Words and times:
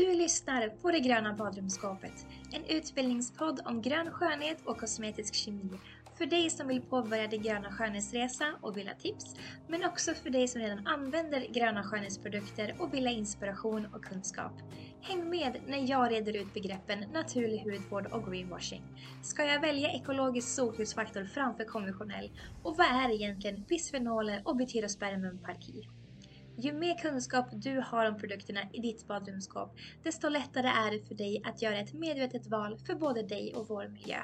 Du 0.00 0.14
lyssnar 0.14 0.68
på 0.68 0.90
Det 0.90 1.00
gröna 1.00 1.32
badrumsskåpet, 1.32 2.12
en 2.52 2.64
utbildningspodd 2.76 3.60
om 3.64 3.82
grön 3.82 4.10
skönhet 4.10 4.66
och 4.66 4.80
kosmetisk 4.80 5.34
kemi. 5.34 5.80
För 6.18 6.26
dig 6.26 6.50
som 6.50 6.68
vill 6.68 6.82
påbörja 6.82 7.26
din 7.26 7.42
gröna 7.42 7.72
skönhetsresa 7.72 8.54
och 8.60 8.76
vill 8.76 8.88
ha 8.88 8.94
tips, 8.94 9.34
men 9.66 9.84
också 9.84 10.14
för 10.14 10.30
dig 10.30 10.48
som 10.48 10.60
redan 10.60 10.86
använder 10.86 11.54
gröna 11.54 11.82
skönhetsprodukter 11.84 12.74
och 12.78 12.94
vill 12.94 13.06
ha 13.06 13.12
inspiration 13.12 13.86
och 13.86 14.04
kunskap. 14.04 14.52
Häng 15.00 15.30
med 15.30 15.62
när 15.66 15.90
jag 15.90 16.12
reder 16.12 16.36
ut 16.36 16.54
begreppen 16.54 16.98
naturlig 17.12 17.58
hudvård 17.58 18.06
och 18.06 18.32
greenwashing. 18.32 18.82
Ska 19.22 19.44
jag 19.44 19.60
välja 19.60 19.92
ekologisk 19.92 20.54
solskyddsfaktor 20.54 21.24
framför 21.24 21.64
konventionell? 21.64 22.30
Och 22.62 22.76
vad 22.76 22.86
är 22.86 23.14
egentligen 23.14 23.64
bisfenoler 23.68 24.42
och 24.44 24.56
butyrospermium 24.56 25.38
parki? 25.38 25.99
Ju 26.62 26.72
mer 26.72 26.98
kunskap 26.98 27.48
du 27.52 27.80
har 27.80 28.06
om 28.06 28.18
produkterna 28.18 28.60
i 28.72 28.80
ditt 28.80 29.06
badrumsskåp, 29.06 29.72
desto 30.02 30.28
lättare 30.28 30.66
är 30.66 30.90
det 30.90 31.08
för 31.08 31.14
dig 31.14 31.42
att 31.44 31.62
göra 31.62 31.78
ett 31.78 31.92
medvetet 31.92 32.46
val 32.46 32.78
för 32.86 32.94
både 32.94 33.22
dig 33.22 33.54
och 33.54 33.68
vår 33.68 33.88
miljö. 33.88 34.22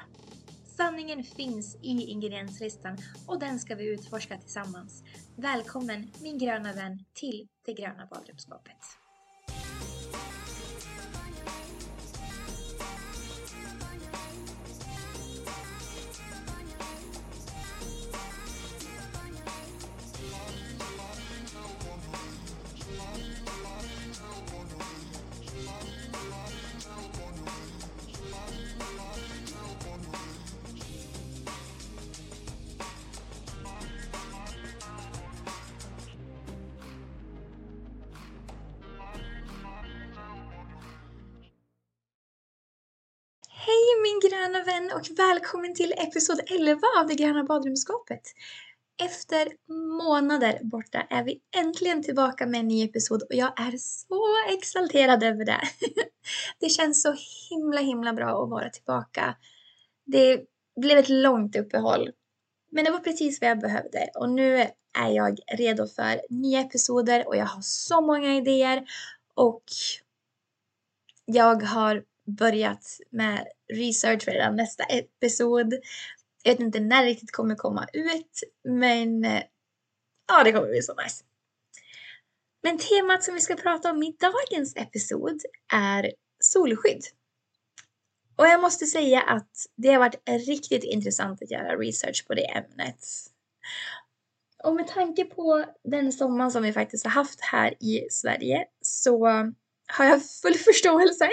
Sanningen 0.77 1.23
finns 1.23 1.75
i 1.75 2.11
ingredienslistan 2.11 2.97
och 3.27 3.39
den 3.39 3.59
ska 3.59 3.75
vi 3.75 3.93
utforska 3.93 4.37
tillsammans. 4.37 5.03
Välkommen 5.35 6.11
min 6.21 6.37
gröna 6.37 6.73
vän 6.73 7.05
till 7.13 7.47
det 7.65 7.73
gröna 7.73 8.07
badrumsskåpet. 8.11 9.06
Vän 44.77 44.91
och 44.91 45.07
välkommen 45.17 45.73
till 45.73 45.93
episod 45.97 46.39
11 46.59 46.81
av 46.99 47.07
det 47.07 47.15
gröna 47.15 47.43
badrumsskåpet. 47.43 48.21
Efter 49.03 49.47
månader 49.97 50.59
borta 50.63 51.01
är 51.09 51.23
vi 51.23 51.39
äntligen 51.55 52.03
tillbaka 52.03 52.45
med 52.45 52.59
en 52.59 52.67
ny 52.67 52.83
episod 52.83 53.23
och 53.23 53.35
jag 53.35 53.59
är 53.59 53.77
så 53.77 54.35
exalterad 54.57 55.23
över 55.23 55.45
det. 55.45 55.61
Det 56.59 56.69
känns 56.69 57.01
så 57.01 57.15
himla 57.49 57.81
himla 57.81 58.13
bra 58.13 58.43
att 58.43 58.49
vara 58.49 58.69
tillbaka. 58.69 59.35
Det 60.05 60.41
blev 60.81 60.97
ett 60.97 61.09
långt 61.09 61.55
uppehåll, 61.55 62.11
men 62.71 62.85
det 62.85 62.91
var 62.91 62.99
precis 62.99 63.41
vad 63.41 63.49
jag 63.49 63.59
behövde 63.59 64.09
och 64.15 64.29
nu 64.29 64.57
är 64.99 65.09
jag 65.09 65.39
redo 65.57 65.87
för 65.87 66.21
nya 66.29 66.61
episoder 66.61 67.27
och 67.27 67.35
jag 67.35 67.45
har 67.45 67.61
så 67.61 68.01
många 68.01 68.35
idéer 68.35 68.85
och 69.35 69.63
jag 71.25 71.63
har 71.63 72.03
börjat 72.27 72.99
med 73.09 73.47
research 73.73 74.23
för 74.23 74.31
redan 74.31 74.55
nästa 74.55 74.83
episod. 74.83 75.73
Jag 76.43 76.51
vet 76.51 76.59
inte 76.59 76.79
när 76.79 77.03
det 77.03 77.09
riktigt 77.09 77.31
kommer 77.31 77.55
komma 77.55 77.87
ut, 77.93 78.43
men 78.63 79.25
eh, 79.25 79.43
ja, 80.27 80.43
det 80.43 80.51
kommer 80.51 80.67
bli 80.67 80.81
så 80.81 80.93
nice. 81.03 81.23
Men 82.63 82.77
temat 82.77 83.23
som 83.23 83.33
vi 83.33 83.41
ska 83.41 83.55
prata 83.55 83.91
om 83.91 84.03
i 84.03 84.17
dagens 84.19 84.75
episod 84.75 85.41
är 85.73 86.11
solskydd. 86.39 87.03
Och 88.35 88.47
jag 88.47 88.61
måste 88.61 88.85
säga 88.85 89.21
att 89.21 89.51
det 89.75 89.89
har 89.89 89.99
varit 89.99 90.47
riktigt 90.47 90.83
intressant 90.83 91.41
att 91.41 91.51
göra 91.51 91.75
research 91.75 92.27
på 92.27 92.33
det 92.33 92.45
ämnet. 92.45 93.05
Och 94.63 94.75
med 94.75 94.87
tanke 94.87 95.25
på 95.25 95.65
den 95.83 96.11
sommaren 96.11 96.51
som 96.51 96.63
vi 96.63 96.73
faktiskt 96.73 97.03
har 97.03 97.11
haft 97.11 97.41
här 97.41 97.83
i 97.83 98.07
Sverige 98.11 98.65
så 98.81 99.27
har 99.87 100.05
jag 100.05 100.21
full 100.41 100.53
förståelse 100.53 101.29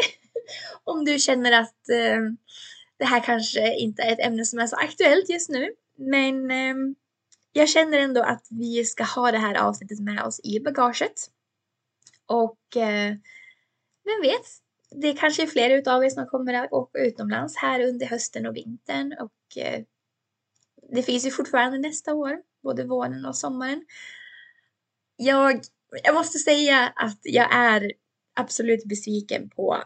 om 0.84 1.04
du 1.04 1.18
känner 1.18 1.52
att 1.52 1.88
eh, 1.88 2.20
det 2.98 3.04
här 3.04 3.20
kanske 3.20 3.74
inte 3.74 4.02
är 4.02 4.12
ett 4.12 4.26
ämne 4.26 4.44
som 4.44 4.58
är 4.58 4.66
så 4.66 4.76
aktuellt 4.76 5.28
just 5.28 5.50
nu. 5.50 5.70
Men 5.96 6.50
eh, 6.50 6.74
jag 7.52 7.68
känner 7.68 7.98
ändå 7.98 8.22
att 8.22 8.46
vi 8.50 8.84
ska 8.84 9.04
ha 9.04 9.32
det 9.32 9.38
här 9.38 9.54
avsnittet 9.54 10.00
med 10.00 10.22
oss 10.22 10.40
i 10.44 10.60
bagaget. 10.60 11.30
Och 12.26 12.76
eh, 12.76 13.14
vem 14.04 14.22
vet, 14.22 14.46
det 14.90 15.12
kanske 15.12 15.42
är 15.42 15.46
fler 15.46 15.70
utav 15.70 16.04
er 16.04 16.10
som 16.10 16.26
kommer 16.26 16.54
att 16.54 16.72
åka 16.72 16.98
utomlands 16.98 17.56
här 17.56 17.80
under 17.80 18.06
hösten 18.06 18.46
och 18.46 18.56
vintern. 18.56 19.16
Och 19.20 19.62
eh, 19.62 19.82
det 20.92 21.02
finns 21.02 21.26
ju 21.26 21.30
fortfarande 21.30 21.78
nästa 21.78 22.14
år, 22.14 22.38
både 22.62 22.84
våren 22.84 23.24
och 23.24 23.36
sommaren. 23.36 23.84
Jag, 25.16 25.60
jag 26.02 26.14
måste 26.14 26.38
säga 26.38 26.92
att 26.96 27.20
jag 27.22 27.54
är 27.54 27.92
absolut 28.34 28.84
besviken 28.84 29.50
på 29.50 29.82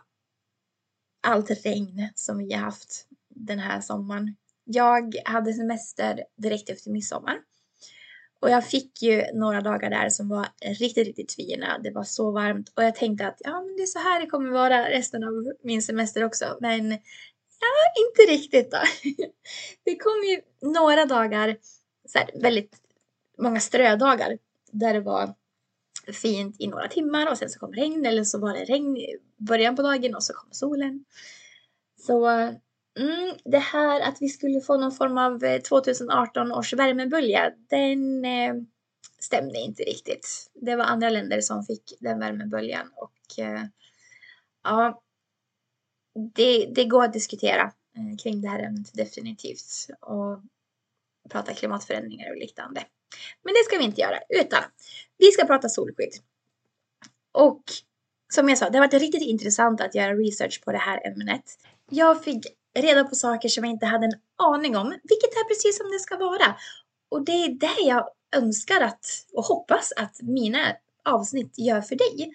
allt 1.20 1.50
regn 1.64 2.08
som 2.14 2.38
vi 2.38 2.52
har 2.52 2.60
haft 2.60 3.06
den 3.28 3.58
här 3.58 3.80
sommaren. 3.80 4.36
Jag 4.64 5.14
hade 5.24 5.52
semester 5.52 6.24
direkt 6.36 6.70
efter 6.70 6.90
midsommar. 6.90 7.38
Och 8.40 8.50
jag 8.50 8.66
fick 8.66 9.02
ju 9.02 9.24
några 9.34 9.60
dagar 9.60 9.90
där 9.90 10.08
som 10.08 10.28
var 10.28 10.48
riktigt, 10.64 11.06
riktigt 11.06 11.32
fina. 11.32 11.78
Det 11.78 11.90
var 11.90 12.04
så 12.04 12.30
varmt 12.30 12.72
och 12.76 12.82
jag 12.82 12.94
tänkte 12.94 13.26
att 13.26 13.36
ja, 13.40 13.60
men 13.60 13.76
det 13.76 13.82
är 13.82 13.86
så 13.86 13.98
här 13.98 14.20
det 14.20 14.26
kommer 14.26 14.50
vara 14.50 14.90
resten 14.90 15.24
av 15.24 15.52
min 15.62 15.82
semester 15.82 16.24
också. 16.24 16.58
Men 16.60 16.90
ja, 17.60 18.04
inte 18.06 18.32
riktigt 18.32 18.70
då. 18.70 18.78
Det 19.84 19.96
kom 19.96 20.24
ju 20.30 20.40
några 20.70 21.06
dagar, 21.06 21.56
så 22.08 22.18
här, 22.18 22.30
väldigt 22.34 22.76
många 23.38 23.60
strödagar 23.60 24.38
där 24.72 24.94
det 24.94 25.00
var 25.00 25.34
fint 26.12 26.56
i 26.58 26.66
några 26.66 26.88
timmar 26.88 27.30
och 27.30 27.38
sen 27.38 27.50
så 27.50 27.58
kom 27.58 27.72
regn 27.72 28.06
eller 28.06 28.24
så 28.24 28.38
var 28.38 28.52
det 28.52 28.64
regn 28.64 28.96
i 28.96 29.16
början 29.36 29.76
på 29.76 29.82
dagen 29.82 30.14
och 30.14 30.22
så 30.22 30.32
kom 30.32 30.48
solen. 30.52 31.04
Så 32.06 32.26
mm, 32.26 33.36
det 33.44 33.58
här 33.58 34.00
att 34.00 34.16
vi 34.20 34.28
skulle 34.28 34.60
få 34.60 34.76
någon 34.76 34.92
form 34.92 35.18
av 35.18 35.44
eh, 35.44 35.60
2018 35.60 36.52
års 36.52 36.72
värmebölja, 36.72 37.52
den 37.68 38.24
eh, 38.24 38.54
stämde 39.18 39.58
inte 39.58 39.82
riktigt. 39.82 40.50
Det 40.54 40.76
var 40.76 40.84
andra 40.84 41.10
länder 41.10 41.40
som 41.40 41.64
fick 41.64 41.94
den 42.00 42.18
värmeböljan 42.18 42.90
och 42.96 43.38
eh, 43.44 43.64
ja, 44.64 45.02
det, 46.34 46.66
det 46.74 46.84
går 46.84 47.04
att 47.04 47.12
diskutera 47.12 47.62
eh, 47.96 48.16
kring 48.22 48.40
det 48.40 48.48
här 48.48 48.62
ämnet 48.62 48.94
definitivt 48.94 49.88
och 50.00 50.40
prata 51.30 51.54
klimatförändringar 51.54 52.30
och 52.30 52.36
liknande. 52.36 52.84
Men 53.44 53.54
det 53.54 53.64
ska 53.64 53.78
vi 53.78 53.84
inte 53.84 54.00
göra, 54.00 54.18
utan 54.28 54.62
vi 55.18 55.32
ska 55.32 55.44
prata 55.44 55.68
solskydd. 55.68 56.12
Och 57.32 57.62
som 58.32 58.48
jag 58.48 58.58
sa, 58.58 58.70
det 58.70 58.78
har 58.78 58.86
varit 58.86 59.00
riktigt 59.00 59.22
intressant 59.22 59.80
att 59.80 59.94
göra 59.94 60.14
research 60.14 60.64
på 60.64 60.72
det 60.72 60.78
här 60.78 61.06
ämnet. 61.06 61.42
Jag 61.90 62.24
fick 62.24 62.46
reda 62.78 63.04
på 63.04 63.14
saker 63.14 63.48
som 63.48 63.64
jag 63.64 63.72
inte 63.72 63.86
hade 63.86 64.06
en 64.06 64.20
aning 64.36 64.76
om, 64.76 64.88
vilket 64.88 65.32
är 65.32 65.48
precis 65.48 65.78
som 65.78 65.90
det 65.90 65.98
ska 65.98 66.16
vara. 66.16 66.56
Och 67.08 67.24
det 67.24 67.32
är 67.32 67.48
det 67.48 67.88
jag 67.88 68.08
önskar 68.36 68.80
att, 68.80 69.06
och 69.32 69.44
hoppas 69.44 69.92
att 69.96 70.22
mina 70.22 70.58
avsnitt 71.04 71.58
gör 71.58 71.80
för 71.80 71.96
dig. 71.96 72.32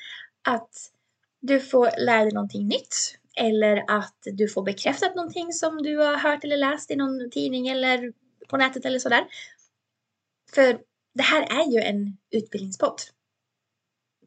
Att 0.47 0.91
du 1.39 1.59
får 1.59 1.89
lära 2.05 2.23
dig 2.23 2.33
någonting 2.33 2.67
nytt. 2.67 3.17
Eller 3.35 3.83
att 3.87 4.17
du 4.23 4.47
får 4.47 4.63
bekräftat 4.63 5.15
någonting 5.15 5.53
som 5.53 5.83
du 5.83 5.97
har 5.97 6.15
hört 6.15 6.43
eller 6.43 6.57
läst 6.57 6.91
i 6.91 6.95
någon 6.95 7.29
tidning 7.31 7.67
eller 7.67 8.13
på 8.47 8.57
nätet 8.57 8.85
eller 8.85 8.99
sådär. 8.99 9.25
För 10.53 10.79
det 11.13 11.23
här 11.23 11.41
är 11.41 11.71
ju 11.71 11.79
en 11.79 12.17
utbildningspodd. 12.31 13.01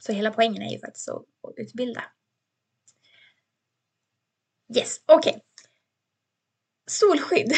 Så 0.00 0.12
hela 0.12 0.30
poängen 0.30 0.62
är 0.62 0.72
ju 0.72 0.78
faktiskt 0.78 1.08
att, 1.08 1.16
att 1.16 1.54
utbilda. 1.56 2.04
Yes, 4.76 5.00
okej. 5.06 5.30
Okay. 5.30 5.40
Solskydd. 6.90 7.52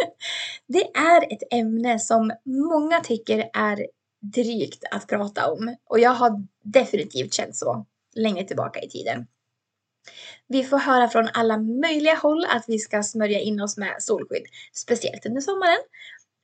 det 0.66 0.96
är 0.96 1.32
ett 1.32 1.52
ämne 1.52 1.98
som 1.98 2.32
många 2.44 3.00
tycker 3.00 3.50
är 3.52 3.86
drygt 4.20 4.84
att 4.90 5.06
prata 5.06 5.52
om 5.52 5.76
och 5.84 5.98
jag 5.98 6.10
har 6.10 6.46
definitivt 6.62 7.34
känt 7.34 7.56
så 7.56 7.86
längre 8.14 8.44
tillbaka 8.44 8.80
i 8.80 8.88
tiden. 8.88 9.26
Vi 10.46 10.64
får 10.64 10.78
höra 10.78 11.08
från 11.08 11.28
alla 11.32 11.58
möjliga 11.58 12.14
håll 12.14 12.44
att 12.44 12.64
vi 12.68 12.78
ska 12.78 13.02
smörja 13.02 13.40
in 13.40 13.60
oss 13.60 13.76
med 13.76 13.96
solskydd, 13.98 14.46
speciellt 14.72 15.26
under 15.26 15.40
sommaren. 15.40 15.78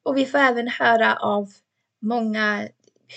Och 0.06 0.16
vi 0.16 0.26
får 0.26 0.38
även 0.38 0.68
höra 0.68 1.16
av 1.16 1.48
många 2.02 2.68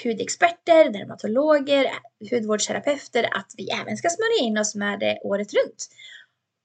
hudexperter, 0.03 0.89
dermatologer, 0.89 1.86
hudvårdsterapeuter 2.31 3.30
att 3.31 3.53
vi 3.57 3.69
även 3.69 3.97
ska 3.97 4.09
smörja 4.09 4.47
in 4.47 4.57
oss 4.57 4.75
med 4.75 5.00
det 5.00 5.19
året 5.24 5.53
runt. 5.53 5.88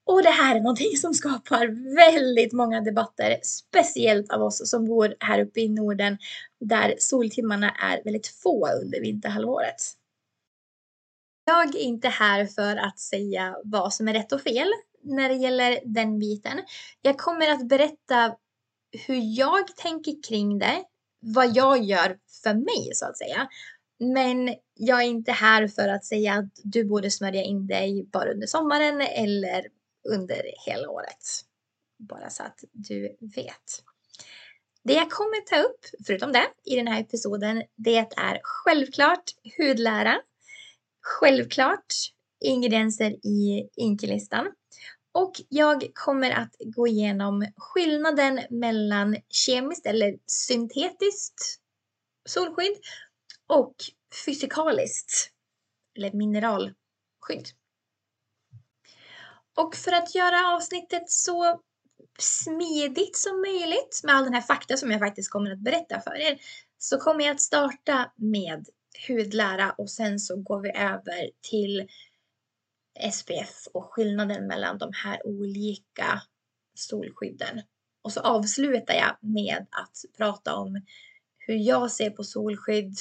Och 0.05 0.23
det 0.23 0.29
här 0.29 0.55
är 0.55 0.59
någonting 0.59 0.97
som 0.97 1.13
skapar 1.13 1.95
väldigt 1.95 2.53
många 2.53 2.81
debatter, 2.81 3.39
speciellt 3.43 4.31
av 4.31 4.41
oss 4.41 4.69
som 4.69 4.85
bor 4.85 5.15
här 5.19 5.41
uppe 5.41 5.61
i 5.61 5.69
Norden 5.69 6.17
där 6.59 6.95
soltimmarna 6.97 7.69
är 7.69 8.03
väldigt 8.03 8.27
få 8.27 8.69
under 8.83 9.01
vinterhalvåret. 9.01 9.81
Jag 11.45 11.75
är 11.75 11.79
inte 11.79 12.07
här 12.07 12.45
för 12.45 12.75
att 12.75 12.99
säga 12.99 13.55
vad 13.63 13.93
som 13.93 14.07
är 14.07 14.13
rätt 14.13 14.31
och 14.31 14.41
fel 14.41 14.67
när 15.03 15.29
det 15.29 15.35
gäller 15.35 15.79
den 15.85 16.19
biten. 16.19 16.61
Jag 17.01 17.17
kommer 17.17 17.51
att 17.51 17.67
berätta 17.67 18.35
hur 18.97 19.37
jag 19.37 19.75
tänker 19.75 20.23
kring 20.27 20.59
det, 20.59 20.83
vad 21.19 21.55
jag 21.55 21.83
gör 21.83 22.17
för 22.43 22.53
mig 22.53 22.89
så 22.93 23.05
att 23.05 23.17
säga. 23.17 23.47
Men 23.99 24.55
jag 24.73 25.01
är 25.01 25.07
inte 25.07 25.31
här 25.31 25.67
för 25.67 25.87
att 25.87 26.05
säga 26.05 26.33
att 26.33 26.59
du 26.63 26.83
borde 26.83 27.11
smörja 27.11 27.43
in 27.43 27.67
dig 27.67 28.07
bara 28.11 28.31
under 28.31 28.47
sommaren 28.47 29.01
eller 29.01 29.67
under 30.09 30.41
hela 30.65 30.89
året. 30.89 31.41
Bara 31.97 32.29
så 32.29 32.43
att 32.43 32.63
du 32.71 33.17
vet. 33.19 33.83
Det 34.83 34.93
jag 34.93 35.11
kommer 35.11 35.45
ta 35.45 35.61
upp, 35.61 35.85
förutom 36.05 36.31
det, 36.31 36.45
i 36.63 36.75
den 36.75 36.87
här 36.87 37.01
episoden, 37.01 37.63
det 37.75 37.97
är 37.97 38.39
självklart 38.43 39.23
hudlära. 39.57 40.21
Självklart 41.01 41.93
ingredienser 42.39 43.11
i 43.11 43.69
inkelistan. 43.75 44.47
Och 45.15 45.41
jag 45.49 45.91
kommer 45.93 46.31
att 46.31 46.55
gå 46.59 46.87
igenom 46.87 47.45
skillnaden 47.57 48.39
mellan 48.49 49.17
kemiskt 49.29 49.85
eller 49.85 50.17
syntetiskt 50.27 51.59
solskydd 52.29 52.77
och 53.47 53.75
fysikaliskt 54.25 55.31
eller 55.97 56.11
mineralskydd. 56.11 57.47
Och 59.57 59.75
för 59.75 59.91
att 59.91 60.15
göra 60.15 60.55
avsnittet 60.55 61.09
så 61.09 61.61
smidigt 62.19 63.17
som 63.17 63.41
möjligt 63.41 64.01
med 64.03 64.15
all 64.15 64.23
den 64.23 64.33
här 64.33 64.41
fakta 64.41 64.77
som 64.77 64.91
jag 64.91 64.99
faktiskt 64.99 65.31
kommer 65.31 65.51
att 65.51 65.59
berätta 65.59 66.01
för 66.01 66.15
er 66.15 66.37
så 66.77 66.97
kommer 66.97 67.25
jag 67.25 67.35
att 67.35 67.41
starta 67.41 68.11
med 68.15 68.65
hudlära 69.07 69.71
och 69.71 69.89
sen 69.89 70.19
så 70.19 70.35
går 70.35 70.59
vi 70.59 70.69
över 70.69 71.29
till 71.41 71.87
SPF 73.11 73.67
och 73.73 73.93
skillnaden 73.93 74.47
mellan 74.47 74.77
de 74.77 74.91
här 75.03 75.27
olika 75.27 76.21
solskydden. 76.73 77.61
Och 78.01 78.13
så 78.13 78.19
avslutar 78.19 78.93
jag 78.93 79.17
med 79.19 79.65
att 79.71 80.17
prata 80.17 80.55
om 80.55 80.81
hur 81.37 81.55
jag 81.55 81.91
ser 81.91 82.09
på 82.09 82.23
solskydd, 82.23 82.97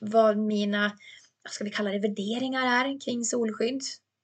vad 0.00 0.38
mina, 0.38 0.96
vad 1.42 1.52
ska 1.52 1.64
vi 1.64 1.70
kalla 1.70 1.90
det, 1.90 1.98
värderingar 1.98 2.86
är 2.86 3.00
kring 3.00 3.24
solskydd. 3.24 3.82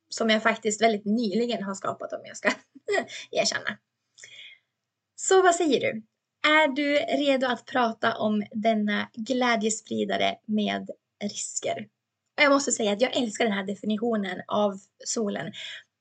Som 0.09 0.31
jag 0.31 0.43
faktiskt 0.43 0.83
väldigt 0.83 1.05
nyligen 1.05 1.63
har 1.63 1.75
skapat 1.75 2.13
om 2.13 2.21
jag 2.25 2.37
ska 2.37 2.51
erkänna. 3.31 3.79
Så 5.17 5.43
vad 5.43 5.55
säger 5.55 5.81
du? 5.81 6.03
Är 6.49 6.69
du 6.69 6.95
redo 6.95 7.47
att 7.47 7.67
prata 7.67 8.17
om 8.17 8.45
denna 8.51 9.11
glädjespridare 9.15 10.39
med 10.45 10.91
risker? 11.23 11.89
Jag 12.37 12.53
måste 12.53 12.73
säga 12.73 12.93
att 12.93 13.01
jag 13.01 13.17
älskar 13.17 13.45
den 13.45 13.55
här 13.55 13.65
definitionen 13.65 14.43
av 14.49 14.79
solen. 15.05 15.53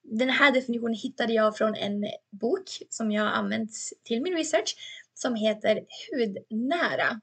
Den 0.03 0.29
här 0.29 0.51
definitionen 0.51 0.95
hittade 0.95 1.33
jag 1.33 1.57
från 1.57 1.75
en 1.75 2.05
bok 2.31 2.63
som 2.89 3.11
jag 3.11 3.23
har 3.23 3.31
använt 3.31 3.71
till 4.03 4.21
min 4.21 4.37
research 4.37 4.75
som 5.13 5.35
heter 5.35 5.81
Hudnära. 6.11 7.21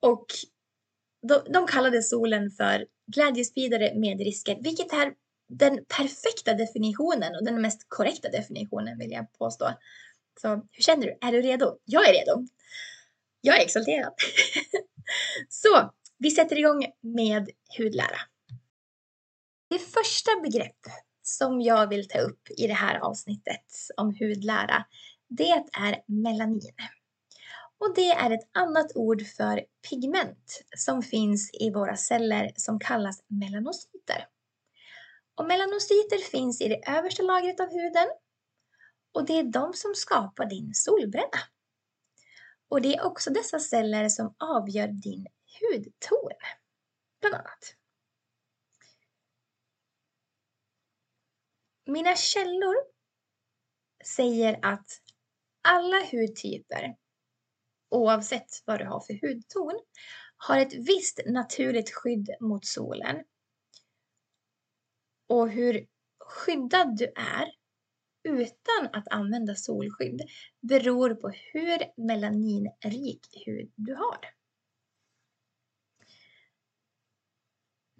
Och 0.00 0.26
de, 1.28 1.52
de 1.52 1.66
kallade 1.66 2.02
solen 2.02 2.50
för 2.50 2.86
glädjespridare 3.06 3.94
med 3.94 4.18
risker, 4.18 4.58
vilket 4.60 4.92
är 4.92 5.14
den 5.48 5.84
perfekta 5.84 6.54
definitionen 6.54 7.36
och 7.36 7.44
den 7.44 7.62
mest 7.62 7.86
korrekta 7.88 8.28
definitionen 8.28 8.98
vill 8.98 9.10
jag 9.12 9.32
påstå. 9.32 9.72
Så 10.40 10.48
hur 10.48 10.82
känner 10.82 11.06
du? 11.06 11.18
Är 11.20 11.32
du 11.32 11.42
redo? 11.42 11.78
Jag 11.84 12.08
är 12.08 12.12
redo. 12.12 12.46
Jag 13.40 13.58
är 13.58 13.64
exalterad. 13.64 14.12
Så 15.48 15.92
vi 16.22 16.30
sätter 16.30 16.58
igång 16.58 16.86
med 17.00 17.50
hudlära. 17.78 18.18
Det 19.70 19.78
första 19.78 20.30
begrepp 20.42 20.80
som 21.22 21.60
jag 21.60 21.86
vill 21.88 22.08
ta 22.08 22.18
upp 22.18 22.50
i 22.58 22.66
det 22.66 22.74
här 22.74 22.98
avsnittet 22.98 23.66
om 23.96 24.14
hudlära, 24.20 24.84
det 25.28 25.50
är 25.72 26.02
melanin. 26.06 26.74
Och 27.78 27.94
det 27.94 28.10
är 28.10 28.30
ett 28.30 28.48
annat 28.52 28.86
ord 28.94 29.26
för 29.26 29.64
pigment 29.90 30.62
som 30.76 31.02
finns 31.02 31.50
i 31.60 31.70
våra 31.70 31.96
celler 31.96 32.52
som 32.56 32.80
kallas 32.80 33.24
melanocyter. 33.26 34.26
Och 35.34 35.46
melanocyter 35.46 36.30
finns 36.30 36.60
i 36.60 36.68
det 36.68 36.88
översta 36.88 37.22
lagret 37.22 37.60
av 37.60 37.70
huden 37.70 38.08
och 39.14 39.26
det 39.26 39.38
är 39.38 39.44
de 39.44 39.72
som 39.72 39.94
skapar 39.94 40.46
din 40.46 40.74
solbränna. 40.74 41.38
Och 42.68 42.82
det 42.82 42.94
är 42.94 43.04
också 43.04 43.30
dessa 43.30 43.58
celler 43.58 44.08
som 44.08 44.34
avgör 44.38 44.88
din 44.88 45.26
hudton, 45.60 46.32
bland 47.20 47.34
annat. 47.34 47.76
Mina 51.86 52.16
källor 52.16 52.74
säger 54.16 54.58
att 54.62 54.86
alla 55.68 55.96
hudtyper, 56.12 56.96
oavsett 57.88 58.62
vad 58.66 58.78
du 58.78 58.84
har 58.84 59.00
för 59.00 59.28
hudton, 59.28 59.80
har 60.36 60.58
ett 60.58 60.74
visst 60.74 61.20
naturligt 61.26 61.90
skydd 61.94 62.28
mot 62.40 62.66
solen. 62.66 63.24
Och 65.26 65.50
hur 65.50 65.86
skyddad 66.18 66.96
du 66.96 67.04
är 67.16 67.54
utan 68.22 68.88
att 68.92 69.08
använda 69.08 69.54
solskydd 69.54 70.22
beror 70.60 71.14
på 71.14 71.28
hur 71.28 72.06
melaninrik 72.06 73.42
hud 73.46 73.72
du 73.76 73.94
har. 73.94 74.41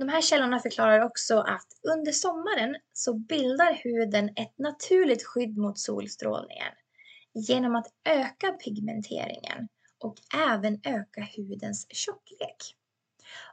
De 0.03 0.09
här 0.09 0.21
källorna 0.21 0.59
förklarar 0.59 1.01
också 1.01 1.39
att 1.39 1.67
under 1.83 2.13
sommaren 2.13 2.77
så 2.93 3.15
bildar 3.15 3.81
huden 3.85 4.29
ett 4.37 4.59
naturligt 4.59 5.23
skydd 5.25 5.59
mot 5.59 5.79
solstrålningen 5.79 6.73
genom 7.35 7.75
att 7.75 7.87
öka 8.05 8.53
pigmenteringen 8.53 9.69
och 9.99 10.15
även 10.35 10.81
öka 10.85 11.29
hudens 11.37 11.87
tjocklek. 11.91 12.77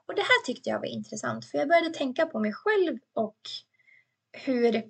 Och 0.06 0.16
det 0.16 0.22
här 0.22 0.46
tyckte 0.46 0.70
jag 0.70 0.80
var 0.80 0.86
intressant 0.86 1.46
för 1.46 1.58
jag 1.58 1.68
började 1.68 1.90
tänka 1.90 2.26
på 2.26 2.40
mig 2.40 2.54
själv 2.54 2.98
och 3.14 3.40
hur 4.32 4.84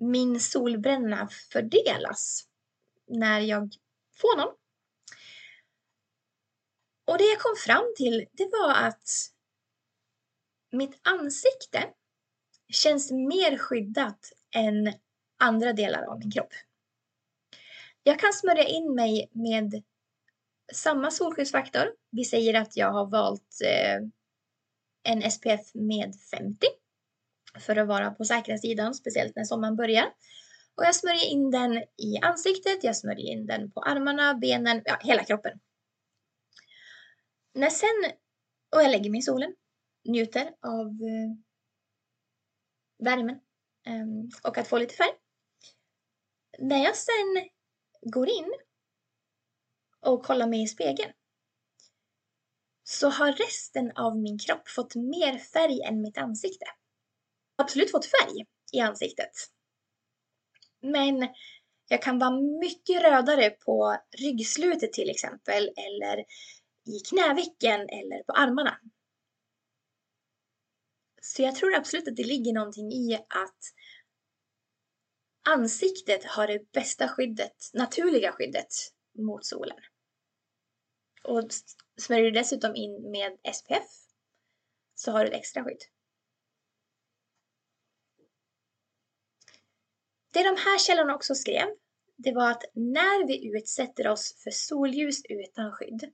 min 0.00 0.40
solbränna 0.40 1.28
fördelas 1.52 2.44
när 3.08 3.40
jag 3.40 3.72
får 4.20 4.36
någon. 4.36 4.54
Och 7.04 7.18
det 7.18 7.24
jag 7.24 7.40
kom 7.40 7.56
fram 7.56 7.94
till 7.96 8.26
det 8.32 8.48
var 8.52 8.74
att 8.74 9.30
mitt 10.72 11.00
ansikte 11.02 11.84
känns 12.72 13.10
mer 13.10 13.58
skyddat 13.58 14.32
än 14.54 14.92
andra 15.38 15.72
delar 15.72 16.02
av 16.02 16.18
min 16.18 16.30
kropp. 16.30 16.52
Jag 18.02 18.18
kan 18.18 18.32
smörja 18.32 18.64
in 18.64 18.94
mig 18.94 19.30
med 19.32 19.82
samma 20.72 21.10
solskyddsfaktor. 21.10 21.94
Vi 22.10 22.24
säger 22.24 22.54
att 22.54 22.76
jag 22.76 22.92
har 22.92 23.06
valt 23.06 23.58
eh, 23.64 24.08
en 25.02 25.30
SPF 25.30 25.74
med 25.74 26.14
50 26.30 26.66
för 27.58 27.76
att 27.76 27.88
vara 27.88 28.10
på 28.10 28.24
säkra 28.24 28.58
sidan, 28.58 28.94
speciellt 28.94 29.36
när 29.36 29.44
sommaren 29.44 29.76
börjar. 29.76 30.04
Och 30.74 30.84
jag 30.84 30.94
smörjer 30.94 31.26
in 31.26 31.50
den 31.50 31.76
i 31.96 32.18
ansiktet, 32.22 32.84
jag 32.84 32.96
smörjer 32.96 33.32
in 33.32 33.46
den 33.46 33.70
på 33.70 33.80
armarna, 33.80 34.34
benen, 34.34 34.82
ja, 34.84 34.98
hela 35.00 35.24
kroppen. 35.24 35.60
När 37.54 37.70
sen, 37.70 38.12
och 38.76 38.82
jag 38.82 38.90
lägger 38.90 39.10
mig 39.10 39.18
i 39.18 39.22
solen, 39.22 39.54
njuter 40.04 40.54
av 40.60 40.86
eh, 40.86 41.36
värmen 42.98 43.40
ehm, 43.86 44.30
och 44.42 44.58
att 44.58 44.68
få 44.68 44.78
lite 44.78 44.94
färg. 44.94 45.12
När 46.58 46.84
jag 46.84 46.96
sen 46.96 47.48
går 48.02 48.28
in 48.28 48.52
och 50.00 50.24
kollar 50.24 50.46
mig 50.46 50.62
i 50.62 50.68
spegeln 50.68 51.12
så 52.82 53.08
har 53.08 53.32
resten 53.32 53.92
av 53.96 54.18
min 54.18 54.38
kropp 54.38 54.68
fått 54.68 54.94
mer 54.94 55.38
färg 55.38 55.82
än 55.82 56.02
mitt 56.02 56.18
ansikte. 56.18 56.66
Absolut 57.56 57.90
fått 57.90 58.06
färg 58.06 58.46
i 58.72 58.80
ansiktet. 58.80 59.30
Men 60.80 61.28
jag 61.88 62.02
kan 62.02 62.18
vara 62.18 62.40
mycket 62.60 63.02
rödare 63.02 63.50
på 63.50 63.96
ryggslutet 64.18 64.92
till 64.92 65.10
exempel 65.10 65.70
eller 65.76 66.24
i 66.86 67.00
knävecken 67.08 67.80
eller 67.80 68.22
på 68.22 68.32
armarna. 68.32 68.78
Så 71.36 71.42
jag 71.42 71.54
tror 71.54 71.74
absolut 71.74 72.08
att 72.08 72.16
det 72.16 72.24
ligger 72.24 72.52
någonting 72.52 72.92
i 72.92 73.14
att 73.14 73.58
ansiktet 75.48 76.24
har 76.24 76.46
det 76.46 76.72
bästa 76.72 77.08
skyddet, 77.08 77.70
naturliga 77.74 78.32
skyddet 78.32 78.68
mot 79.18 79.44
solen. 79.44 79.78
Och 81.24 81.48
smörjer 82.00 82.24
du 82.24 82.30
dessutom 82.30 82.76
in 82.76 83.10
med 83.10 83.54
SPF 83.54 83.90
så 84.94 85.12
har 85.12 85.24
du 85.24 85.30
ett 85.30 85.36
extra 85.36 85.64
skydd. 85.64 85.82
Det 90.32 90.42
de 90.42 90.56
här 90.56 90.78
källorna 90.78 91.14
också 91.14 91.34
skrev, 91.34 91.66
det 92.16 92.32
var 92.32 92.50
att 92.50 92.64
när 92.74 93.26
vi 93.26 93.58
utsätter 93.58 94.08
oss 94.08 94.42
för 94.42 94.50
solljus 94.50 95.22
utan 95.28 95.72
skydd, 95.72 96.12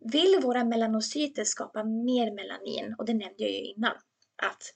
vill 0.00 0.40
våra 0.42 0.64
melanocyter 0.64 1.44
skapa 1.44 1.84
mer 1.84 2.34
melanin, 2.34 2.94
och 2.98 3.06
det 3.06 3.14
nämnde 3.14 3.42
jag 3.42 3.50
ju 3.50 3.64
innan, 3.64 3.96
att 4.42 4.74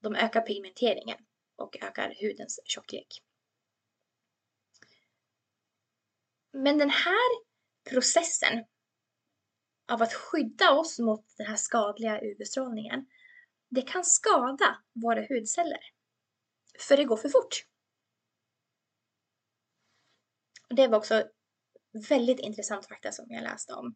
de 0.00 0.14
ökar 0.14 0.40
pigmenteringen 0.40 1.18
och 1.56 1.76
ökar 1.82 2.14
hudens 2.20 2.60
tjocklek. 2.64 3.22
Men 6.52 6.78
den 6.78 6.90
här 6.90 7.42
processen 7.90 8.64
av 9.92 10.02
att 10.02 10.14
skydda 10.14 10.72
oss 10.72 10.98
mot 10.98 11.24
den 11.36 11.46
här 11.46 11.56
skadliga 11.56 12.20
UV-strålningen, 12.20 13.06
det 13.68 13.82
kan 13.82 14.04
skada 14.04 14.82
våra 14.92 15.20
hudceller. 15.20 15.80
För 16.78 16.96
det 16.96 17.04
går 17.04 17.16
för 17.16 17.28
fort. 17.28 17.64
Och 20.68 20.74
det 20.74 20.88
var 20.88 20.98
också 20.98 21.28
väldigt 21.92 22.40
intressant 22.40 22.86
fakta 22.86 23.12
som 23.12 23.26
jag 23.28 23.42
läste 23.42 23.72
om. 23.72 23.94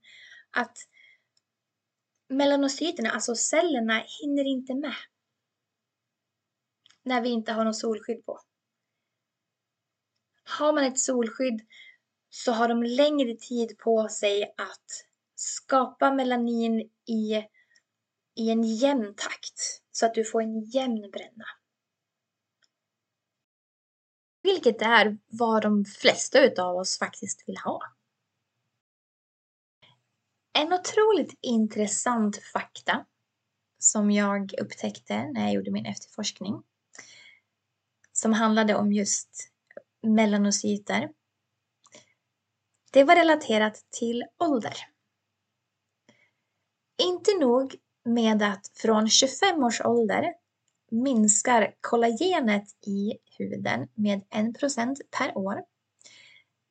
Att 0.50 0.78
melanocyterna, 2.28 3.10
alltså 3.10 3.34
cellerna, 3.34 4.04
hinner 4.20 4.44
inte 4.44 4.74
med. 4.74 4.94
När 7.04 7.20
vi 7.20 7.28
inte 7.28 7.52
har 7.52 7.64
något 7.64 7.78
solskydd 7.78 8.24
på. 8.26 8.40
Har 10.44 10.72
man 10.72 10.84
ett 10.84 10.98
solskydd 10.98 11.60
så 12.30 12.52
har 12.52 12.68
de 12.68 12.82
längre 12.82 13.36
tid 13.36 13.78
på 13.78 14.08
sig 14.08 14.54
att 14.56 14.86
skapa 15.34 16.12
melanin 16.12 16.80
i, 17.08 17.44
i 18.34 18.50
en 18.50 18.62
jämn 18.62 19.14
takt 19.16 19.82
så 19.90 20.06
att 20.06 20.14
du 20.14 20.24
får 20.24 20.42
en 20.42 20.60
jämn 20.60 21.10
bränna. 21.10 21.44
Vilket 24.42 24.82
är 24.82 25.18
vad 25.26 25.62
de 25.62 25.84
flesta 25.84 26.40
utav 26.40 26.76
oss 26.76 26.98
faktiskt 26.98 27.48
vill 27.48 27.56
ha. 27.56 27.80
En 30.58 30.72
otroligt 30.72 31.38
intressant 31.40 32.36
fakta 32.52 33.06
som 33.78 34.10
jag 34.10 34.54
upptäckte 34.60 35.32
när 35.32 35.42
jag 35.42 35.52
gjorde 35.52 35.70
min 35.70 35.86
efterforskning 35.86 36.62
som 38.12 38.32
handlade 38.32 38.74
om 38.74 38.92
just 38.92 39.50
melanocyter. 40.02 41.10
Det 42.92 43.04
var 43.04 43.16
relaterat 43.16 43.86
till 43.90 44.24
ålder. 44.38 44.74
Inte 47.02 47.38
nog 47.40 47.74
med 48.04 48.42
att 48.42 48.68
från 48.74 49.08
25 49.08 49.64
års 49.64 49.80
ålder 49.80 50.34
minskar 50.90 51.74
kollagenet 51.80 52.86
i 52.86 53.12
huden 53.38 53.88
med 53.94 54.20
1% 54.30 54.96
per 55.18 55.38
år. 55.38 55.62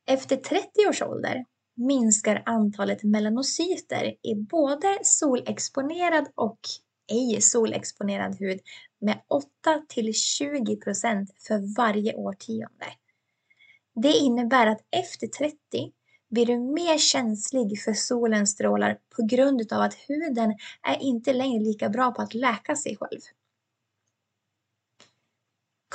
Efter 0.08 0.36
30 0.36 0.68
års 0.90 1.02
ålder 1.02 1.46
minskar 1.76 2.44
antalet 2.46 3.04
melanocyter 3.04 4.16
i 4.22 4.36
både 4.36 5.00
solexponerad 5.04 6.28
och 6.36 6.60
ej 7.12 7.42
solexponerad 7.42 8.40
hud 8.40 8.60
med 9.02 9.22
8 9.28 9.48
till 9.88 10.12
20% 10.12 11.28
för 11.48 11.76
varje 11.78 12.16
årtionde. 12.16 12.86
Det 13.96 14.14
innebär 14.14 14.68
att 14.68 14.82
efter 14.92 15.28
30 15.28 15.56
blir 16.30 16.46
du 16.46 16.60
mer 16.60 16.98
känslig 16.98 17.82
för 17.82 17.94
solens 17.94 18.52
strålar 18.52 18.98
på 19.16 19.26
grund 19.26 19.74
av 19.74 19.82
att 19.82 19.94
huden 19.94 20.56
är 20.88 21.02
inte 21.02 21.34
längre 21.34 21.64
lika 21.64 21.90
bra 21.90 22.12
på 22.12 22.22
att 22.22 22.34
läka 22.34 22.76
sig 22.76 22.98
själv. 22.98 23.22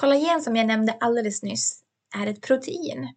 Kollagen 0.00 0.43
som 0.43 0.57
jag 0.57 0.67
nämnde 0.67 0.97
alldeles 1.00 1.43
nyss 1.43 1.83
är 2.17 2.26
ett 2.26 2.43
protein 2.43 3.15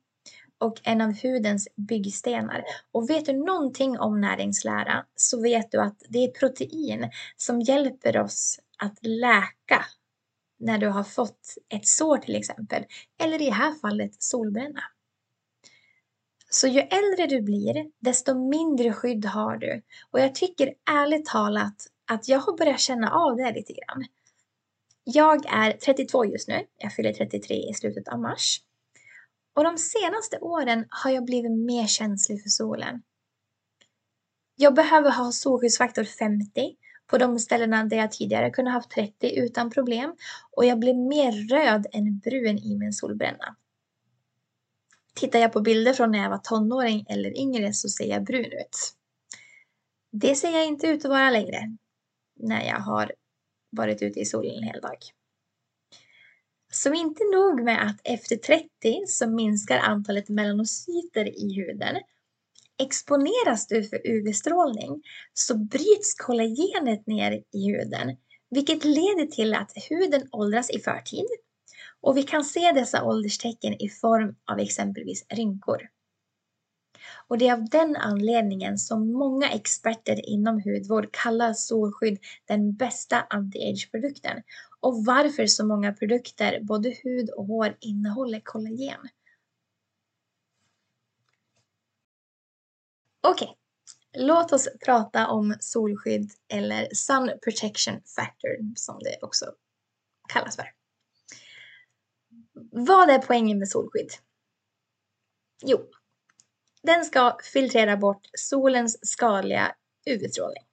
och 0.57 0.81
en 0.83 1.01
av 1.01 1.13
hudens 1.23 1.67
byggstenar. 1.75 2.63
Och 2.91 3.09
vet 3.09 3.25
du 3.25 3.33
någonting 3.33 3.99
om 3.99 4.21
näringslära 4.21 5.05
så 5.15 5.41
vet 5.41 5.71
du 5.71 5.81
att 5.81 6.03
det 6.09 6.23
är 6.23 6.31
protein 6.31 7.11
som 7.37 7.61
hjälper 7.61 8.17
oss 8.17 8.59
att 8.77 8.97
läka 9.01 9.85
när 10.59 10.77
du 10.77 10.87
har 10.87 11.03
fått 11.03 11.55
ett 11.73 11.87
sår 11.87 12.17
till 12.17 12.35
exempel, 12.35 12.83
eller 13.23 13.41
i 13.41 13.45
det 13.45 13.51
här 13.51 13.73
fallet 13.73 14.23
solbränna. 14.23 14.81
Så 16.49 16.67
ju 16.67 16.79
äldre 16.79 17.27
du 17.27 17.41
blir, 17.41 17.91
desto 17.99 18.49
mindre 18.49 18.93
skydd 18.93 19.25
har 19.25 19.57
du. 19.57 19.81
Och 20.11 20.19
jag 20.19 20.35
tycker 20.35 20.73
ärligt 20.91 21.25
talat 21.25 21.87
att 22.11 22.27
jag 22.27 22.39
har 22.39 22.57
börjat 22.57 22.79
känna 22.79 23.11
av 23.11 23.35
det 23.35 23.51
lite 23.51 23.73
grann. 23.73 24.05
Jag 25.03 25.45
är 25.45 25.71
32 25.71 26.25
just 26.25 26.47
nu, 26.47 26.65
jag 26.77 26.93
fyller 26.93 27.13
33 27.13 27.55
i 27.69 27.73
slutet 27.73 28.07
av 28.07 28.19
mars. 28.19 28.61
Och 29.55 29.63
de 29.63 29.77
senaste 29.77 30.39
åren 30.39 30.85
har 30.89 31.11
jag 31.11 31.25
blivit 31.25 31.51
mer 31.51 31.87
känslig 31.87 32.43
för 32.43 32.49
solen. 32.49 33.01
Jag 34.55 34.73
behöver 34.73 35.11
ha 35.11 35.31
solskyddsfaktor 35.31 36.03
50 36.03 36.75
på 37.07 37.17
de 37.17 37.39
ställena 37.39 37.83
där 37.83 37.97
jag 37.97 38.11
tidigare 38.11 38.49
kunde 38.49 38.71
haft 38.71 38.91
30 38.91 39.39
utan 39.39 39.69
problem 39.69 40.15
och 40.51 40.65
jag 40.65 40.79
blir 40.79 40.93
mer 40.93 41.31
röd 41.31 41.87
än 41.91 42.19
brun 42.19 42.57
i 42.57 42.77
min 42.77 42.93
solbränna. 42.93 43.55
Tittar 45.15 45.39
jag 45.39 45.53
på 45.53 45.61
bilder 45.61 45.93
från 45.93 46.11
när 46.11 46.19
jag 46.19 46.29
var 46.29 46.37
tonåring 46.37 47.05
eller 47.09 47.37
yngre 47.37 47.73
så 47.73 47.89
ser 47.89 48.05
jag 48.05 48.23
brun 48.23 48.45
ut. 48.45 48.93
Det 50.11 50.35
ser 50.35 50.51
jag 50.51 50.65
inte 50.65 50.87
ut 50.87 51.05
att 51.05 51.11
vara 51.11 51.29
längre 51.29 51.77
när 52.39 52.67
jag 52.67 52.79
har 52.79 53.11
varit 53.69 54.01
ute 54.01 54.19
i 54.19 54.25
solen 54.25 54.55
en 54.55 54.63
hel 54.63 54.81
dag. 54.81 54.97
Så 56.71 56.93
inte 56.93 57.23
nog 57.23 57.63
med 57.63 57.87
att 57.87 58.01
efter 58.03 58.35
30 58.35 58.69
så 59.07 59.29
minskar 59.29 59.77
antalet 59.77 60.29
melanocyter 60.29 61.25
i 61.25 61.53
huden. 61.53 61.95
Exponeras 62.81 63.67
du 63.67 63.83
för 63.83 64.07
UV-strålning 64.07 65.03
så 65.33 65.57
bryts 65.57 66.15
kollagenet 66.17 67.07
ner 67.07 67.43
i 67.53 67.71
huden, 67.71 68.17
vilket 68.49 68.85
leder 68.85 69.25
till 69.25 69.53
att 69.53 69.71
huden 69.89 70.27
åldras 70.31 70.69
i 70.69 70.79
förtid. 70.79 71.25
Och 72.01 72.17
vi 72.17 72.23
kan 72.23 72.43
se 72.43 72.71
dessa 72.71 73.03
ålderstecken 73.03 73.73
i 73.73 73.89
form 73.89 74.35
av 74.51 74.59
exempelvis 74.59 75.25
rynkor. 75.29 75.89
Och 77.27 77.37
det 77.37 77.47
är 77.47 77.53
av 77.53 77.69
den 77.69 77.95
anledningen 77.95 78.77
som 78.77 79.11
många 79.11 79.49
experter 79.49 80.29
inom 80.29 80.61
hudvård 80.61 81.11
kallar 81.11 81.53
solskydd 81.53 82.19
den 82.45 82.73
bästa 82.75 83.21
anti-age-produkten 83.29 84.43
och 84.79 85.05
varför 85.05 85.45
så 85.45 85.65
många 85.65 85.93
produkter, 85.93 86.59
både 86.61 86.89
hud 87.03 87.29
och 87.29 87.45
hår, 87.45 87.77
innehåller 87.79 88.41
kollagen. 88.43 88.99
Okej, 93.21 93.47
okay. 93.47 94.25
låt 94.25 94.51
oss 94.51 94.67
prata 94.85 95.27
om 95.27 95.55
solskydd 95.59 96.31
eller 96.47 96.87
Sun 96.93 97.31
Protection 97.43 98.01
Factor 98.15 98.75
som 98.75 98.99
det 98.99 99.17
också 99.21 99.45
kallas 100.33 100.55
för. 100.55 100.73
Vad 102.71 103.09
är 103.09 103.19
poängen 103.19 103.59
med 103.59 103.69
solskydd? 103.69 104.09
Jo, 105.65 105.89
den 106.83 107.05
ska 107.05 107.37
filtrera 107.53 107.97
bort 107.97 108.21
solens 108.33 108.97
skadliga 109.01 109.75
UV-strålning. 110.05 110.63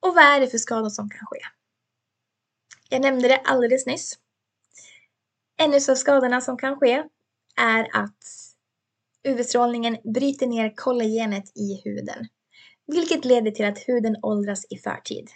Och 0.00 0.14
vad 0.14 0.24
är 0.24 0.40
det 0.40 0.48
för 0.48 0.58
skador 0.58 0.90
som 0.90 1.10
kan 1.10 1.26
ske? 1.26 1.40
Jag 2.90 3.02
nämnde 3.02 3.28
det 3.28 3.36
alldeles 3.36 3.86
nyss. 3.86 4.18
En 5.56 5.74
av 5.74 5.94
skadorna 5.94 6.40
som 6.40 6.58
kan 6.58 6.76
ske 6.76 7.04
är 7.60 7.88
att 7.92 8.24
UV-strålningen 9.28 9.96
bryter 10.14 10.46
ner 10.46 10.74
kollagenet 10.76 11.44
i 11.54 11.80
huden, 11.84 12.28
vilket 12.86 13.24
leder 13.24 13.50
till 13.50 13.66
att 13.66 13.78
huden 13.78 14.16
åldras 14.22 14.66
i 14.70 14.76
förtid. 14.76 15.30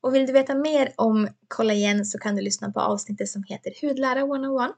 Och 0.00 0.14
vill 0.14 0.26
du 0.26 0.32
veta 0.32 0.54
mer 0.54 0.92
om 0.96 1.28
kollagen 1.48 2.04
så 2.04 2.18
kan 2.18 2.36
du 2.36 2.42
lyssna 2.42 2.72
på 2.72 2.80
avsnittet 2.80 3.28
som 3.28 3.44
heter 3.44 3.72
Hudlära 3.80 4.20
101. 4.20 4.70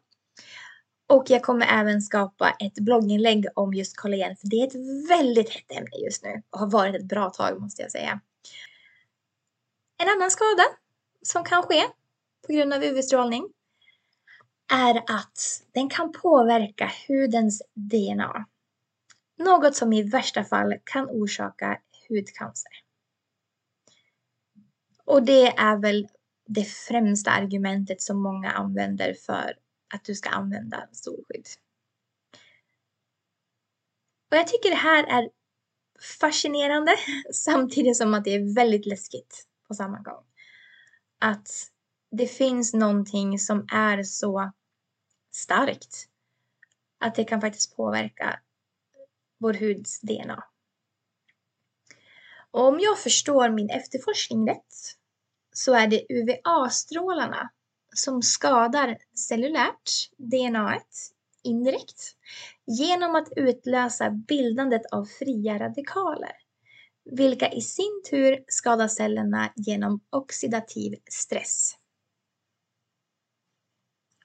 Och 1.10 1.24
jag 1.30 1.42
kommer 1.42 1.66
även 1.66 2.02
skapa 2.02 2.50
ett 2.50 2.74
blogginlägg 2.74 3.46
om 3.54 3.74
just 3.74 3.96
kollagen, 3.96 4.36
för 4.36 4.48
det 4.48 4.56
är 4.56 4.66
ett 4.66 5.08
väldigt 5.10 5.50
hett 5.50 5.72
ämne 5.72 5.96
just 6.04 6.24
nu 6.24 6.42
och 6.50 6.58
har 6.58 6.70
varit 6.70 6.94
ett 6.94 7.08
bra 7.08 7.30
tag 7.30 7.60
måste 7.60 7.82
jag 7.82 7.90
säga. 7.90 8.20
En 10.02 10.08
annan 10.08 10.30
skada 10.30 10.62
som 11.22 11.44
kan 11.44 11.62
ske 11.62 11.82
på 12.46 12.52
grund 12.52 12.72
av 12.72 12.82
UV-strålning 12.82 13.48
är 14.72 14.96
att 14.96 15.62
den 15.72 15.88
kan 15.88 16.12
påverka 16.12 16.92
hudens 17.08 17.62
DNA. 17.74 18.46
Något 19.38 19.76
som 19.76 19.92
i 19.92 20.02
värsta 20.02 20.44
fall 20.44 20.74
kan 20.84 21.06
orsaka 21.10 21.78
hudcancer. 22.08 22.72
Och 25.04 25.22
det 25.22 25.46
är 25.46 25.76
väl 25.76 26.08
det 26.46 26.64
främsta 26.64 27.30
argumentet 27.30 28.02
som 28.02 28.22
många 28.22 28.50
använder 28.50 29.14
för 29.14 29.54
att 29.94 30.04
du 30.04 30.14
ska 30.14 30.28
använda 30.28 30.88
solskydd. 30.92 31.46
Och 34.30 34.36
jag 34.36 34.48
tycker 34.48 34.70
det 34.70 34.76
här 34.76 35.04
är 35.04 35.30
fascinerande 36.20 36.96
samtidigt 37.32 37.96
som 37.96 38.14
att 38.14 38.24
det 38.24 38.34
är 38.34 38.54
väldigt 38.54 38.86
läskigt 38.86 39.46
på 39.68 39.74
samma 39.74 39.98
gång. 39.98 40.24
Att 41.18 41.48
det 42.10 42.26
finns 42.26 42.74
någonting 42.74 43.38
som 43.38 43.66
är 43.72 44.02
så 44.02 44.52
starkt 45.30 46.08
att 47.00 47.14
det 47.14 47.24
kan 47.24 47.40
faktiskt 47.40 47.76
påverka 47.76 48.40
vår 49.38 49.54
huds 49.54 50.00
DNA. 50.00 50.44
Och 52.50 52.68
om 52.68 52.80
jag 52.80 52.98
förstår 52.98 53.48
min 53.48 53.70
efterforskning 53.70 54.48
rätt 54.48 54.96
så 55.52 55.74
är 55.74 55.86
det 55.86 56.06
UVA-strålarna 56.08 57.50
som 57.94 58.22
skadar 58.22 58.98
cellulärt 59.28 59.90
DNA 60.16 60.80
indirekt 61.42 62.16
genom 62.66 63.14
att 63.14 63.28
utlösa 63.36 64.10
bildandet 64.10 64.82
av 64.92 65.04
fria 65.04 65.58
radikaler, 65.58 66.32
vilka 67.04 67.52
i 67.52 67.60
sin 67.60 68.02
tur 68.10 68.44
skadar 68.46 68.88
cellerna 68.88 69.52
genom 69.56 70.00
oxidativ 70.10 70.98
stress. 71.10 71.76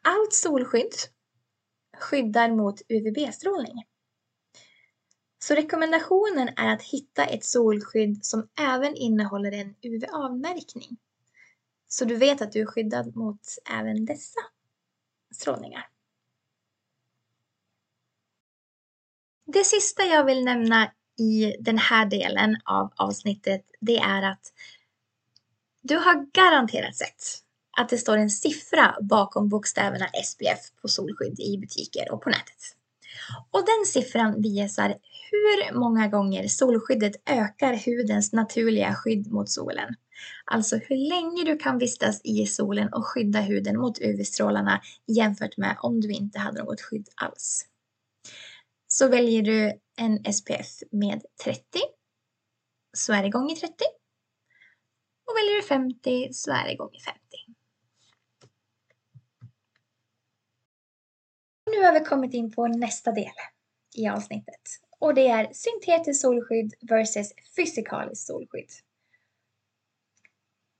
Allt 0.01 0.33
solskydd 0.33 0.93
skyddar 1.97 2.51
mot 2.51 2.81
UVB-strålning. 2.89 3.83
Så 5.39 5.55
rekommendationen 5.55 6.49
är 6.55 6.73
att 6.73 6.81
hitta 6.81 7.25
ett 7.25 7.45
solskydd 7.45 8.25
som 8.25 8.47
även 8.59 8.95
innehåller 8.95 9.51
en 9.51 9.75
UVA-märkning. 9.81 10.97
Så 11.87 12.05
du 12.05 12.15
vet 12.15 12.41
att 12.41 12.51
du 12.51 12.61
är 12.61 12.65
skyddad 12.65 13.15
mot 13.15 13.41
även 13.71 14.05
dessa 14.05 14.39
strålningar. 15.33 15.87
Det 19.45 19.63
sista 19.63 20.03
jag 20.03 20.23
vill 20.23 20.45
nämna 20.45 20.91
i 21.19 21.55
den 21.59 21.77
här 21.77 22.05
delen 22.05 22.57
av 22.65 22.93
avsnittet, 22.95 23.61
det 23.79 23.97
är 23.97 24.31
att 24.31 24.53
du 25.81 25.97
har 25.97 26.27
garanterat 26.33 26.95
sett 26.95 27.23
att 27.77 27.89
det 27.89 27.97
står 27.97 28.17
en 28.17 28.29
siffra 28.29 28.95
bakom 29.01 29.49
bokstäverna 29.49 30.05
SPF 30.23 30.81
på 30.81 30.87
solskydd 30.87 31.39
i 31.39 31.57
butiker 31.57 32.11
och 32.11 32.21
på 32.21 32.29
nätet. 32.29 32.75
Och 33.51 33.65
den 33.65 33.85
siffran 33.85 34.41
visar 34.41 34.95
hur 35.31 35.79
många 35.79 36.07
gånger 36.07 36.47
solskyddet 36.47 37.15
ökar 37.25 37.85
hudens 37.85 38.33
naturliga 38.33 38.95
skydd 38.95 39.31
mot 39.31 39.49
solen. 39.49 39.95
Alltså 40.45 40.75
hur 40.75 41.09
länge 41.09 41.43
du 41.43 41.57
kan 41.57 41.77
vistas 41.77 42.21
i 42.23 42.45
solen 42.45 42.93
och 42.93 43.05
skydda 43.05 43.41
huden 43.41 43.79
mot 43.79 43.99
UV-strålarna 44.01 44.81
jämfört 45.07 45.57
med 45.57 45.77
om 45.79 46.01
du 46.01 46.11
inte 46.11 46.39
hade 46.39 46.63
något 46.63 46.81
skydd 46.81 47.09
alls. 47.15 47.65
Så 48.87 49.07
väljer 49.07 49.41
du 49.41 49.79
en 49.97 50.33
SPF 50.33 50.67
med 50.91 51.21
30 51.43 51.61
så 52.97 53.13
är 53.13 53.23
det 53.23 53.29
gånger 53.29 53.55
30. 53.55 53.73
Och 55.25 55.35
väljer 55.37 55.55
du 55.55 55.67
50 55.67 56.33
så 56.33 56.51
är 56.51 56.67
det 56.67 56.75
gånger 56.75 56.99
50. 56.99 57.19
Nu 61.71 61.83
har 61.83 61.99
vi 61.99 62.05
kommit 62.05 62.33
in 62.33 62.51
på 62.51 62.67
nästa 62.67 63.11
del 63.11 63.33
i 63.95 64.07
avsnittet 64.07 64.61
och 64.99 65.13
det 65.13 65.27
är 65.27 65.53
syntetiskt 65.53 66.21
solskydd 66.21 66.73
versus 66.81 67.33
fysikaliskt 67.55 68.27
solskydd. 68.27 68.69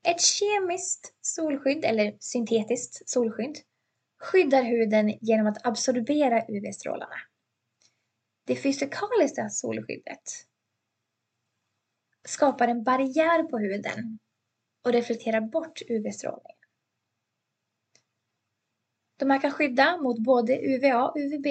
Ett 0.05 0.21
kemiskt 0.21 1.15
solskydd 1.21 1.85
eller 1.85 2.17
syntetiskt 2.19 3.09
solskydd 3.09 3.57
skyddar 4.17 4.63
huden 4.63 5.17
genom 5.21 5.47
att 5.47 5.65
absorbera 5.65 6.45
UV-strålarna. 6.47 7.15
Det 8.43 8.55
fysikaliska 8.55 9.49
solskyddet 9.49 10.23
skapar 12.27 12.67
en 12.67 12.83
barriär 12.83 13.43
på 13.43 13.57
huden 13.57 14.19
och 14.83 14.91
reflekterar 14.91 15.41
bort 15.41 15.81
UV-strålning. 15.89 16.57
De 19.17 19.29
här 19.29 19.41
kan 19.41 19.51
skydda 19.51 19.97
mot 19.97 20.19
både 20.19 20.59
UVA 20.61 21.09
och 21.09 21.17
UVB. 21.17 21.45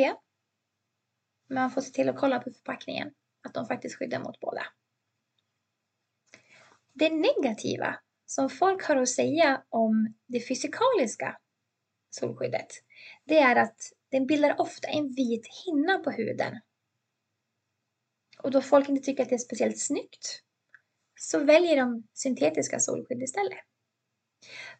Men 1.47 1.55
man 1.63 1.71
får 1.71 1.81
se 1.81 1.93
till 1.93 2.09
att 2.09 2.17
kolla 2.17 2.41
på 2.41 2.51
förpackningen 2.51 3.15
att 3.47 3.55
de 3.55 3.67
faktiskt 3.67 3.97
skyddar 3.97 4.21
mot 4.21 4.41
båda. 4.41 4.63
Det 6.93 7.11
negativa 7.11 7.99
som 8.27 8.51
folk 8.51 8.83
har 8.83 8.97
att 8.97 9.09
säga 9.09 9.63
om 9.69 10.15
det 10.27 10.41
fysikaliska 10.41 11.39
solskyddet, 12.11 12.69
det 13.25 13.39
är 13.39 13.57
att 13.57 13.77
den 14.11 14.27
bildar 14.27 14.61
ofta 14.61 14.89
en 14.89 15.13
vit 15.13 15.47
hinna 15.67 15.99
på 15.99 16.11
huden. 16.11 16.61
Och 18.43 18.51
då 18.51 18.63
folk 18.63 18.89
inte 18.89 19.05
tycker 19.05 19.23
att 19.23 19.29
det 19.29 19.35
är 19.35 19.39
speciellt 19.39 19.79
snyggt 19.79 20.43
så 21.21 21.45
väljer 21.45 21.77
de 21.77 22.09
syntetiska 22.15 22.79
solskydd 22.79 23.23
istället. 23.23 23.59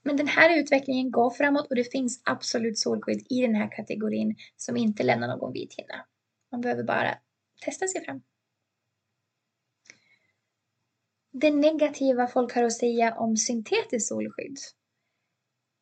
Men 0.03 0.17
den 0.17 0.29
här 0.29 0.59
utvecklingen 0.59 1.11
går 1.11 1.31
framåt 1.31 1.67
och 1.71 1.77
det 1.77 1.93
finns 1.93 2.23
absolut 2.25 2.79
solskydd 2.79 3.27
i 3.31 3.41
den 3.41 3.55
här 3.55 3.71
kategorin 3.77 4.37
som 4.57 4.77
inte 4.77 5.03
lämnar 5.03 5.29
någon 5.29 5.53
vit 5.53 5.75
hinna. 5.75 6.07
Man 6.53 6.61
behöver 6.61 6.83
bara 6.83 7.19
testa 7.65 7.87
sig 7.87 8.05
fram. 8.05 8.23
Det 11.37 11.51
negativa 11.51 12.27
folk 12.27 12.55
har 12.55 12.63
att 12.63 12.73
säga 12.73 13.15
om 13.15 13.37
syntetiskt 13.37 14.09
solskydd 14.09 14.59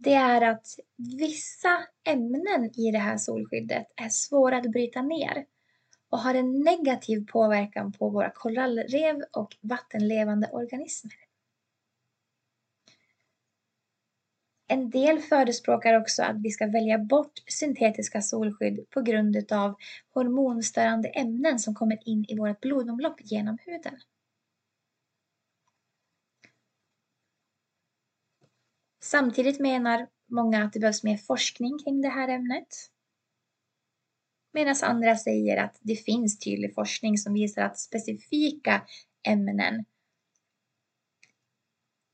det 0.04 0.14
är 0.14 0.40
att 0.42 0.66
vissa 1.18 1.84
ämnen 2.04 2.80
i 2.80 2.90
det 2.90 2.98
här 2.98 3.16
solskyddet 3.16 3.86
är 3.96 4.08
svåra 4.08 4.56
att 4.56 4.70
bryta 4.72 5.02
ner 5.02 5.46
och 6.10 6.18
har 6.18 6.34
en 6.34 6.60
negativ 6.60 7.26
påverkan 7.26 7.92
på 7.92 8.10
våra 8.10 8.30
korallrev 8.30 9.16
och 9.32 9.56
vattenlevande 9.60 10.48
organismer. 10.52 11.12
En 14.68 14.90
del 14.90 15.18
förespråkar 15.18 16.00
också 16.00 16.22
att 16.22 16.42
vi 16.42 16.50
ska 16.50 16.66
välja 16.66 16.98
bort 16.98 17.32
syntetiska 17.46 18.22
solskydd 18.22 18.90
på 18.90 19.00
grund 19.00 19.52
av 19.52 19.74
hormonstörande 20.14 21.08
ämnen 21.08 21.58
som 21.58 21.74
kommer 21.74 22.08
in 22.08 22.24
i 22.28 22.38
vårt 22.38 22.60
blodomlopp 22.60 23.20
genom 23.20 23.58
huden. 23.66 24.00
Samtidigt 29.02 29.60
menar 29.60 30.08
många 30.26 30.64
att 30.64 30.72
det 30.72 30.80
behövs 30.80 31.02
mer 31.02 31.16
forskning 31.16 31.78
kring 31.84 32.00
det 32.00 32.08
här 32.08 32.28
ämnet. 32.28 32.68
Medan 34.52 34.74
andra 34.82 35.16
säger 35.16 35.64
att 35.64 35.78
det 35.80 35.96
finns 35.96 36.38
tydlig 36.38 36.74
forskning 36.74 37.18
som 37.18 37.34
visar 37.34 37.62
att 37.62 37.78
specifika 37.78 38.86
ämnen 39.28 39.84